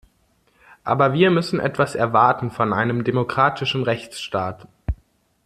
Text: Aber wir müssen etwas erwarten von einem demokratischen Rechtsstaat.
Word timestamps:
Aber 0.83 1.13
wir 1.13 1.29
müssen 1.29 1.59
etwas 1.59 1.93
erwarten 1.93 2.49
von 2.49 2.73
einem 2.73 3.03
demokratischen 3.03 3.83
Rechtsstaat. 3.83 4.65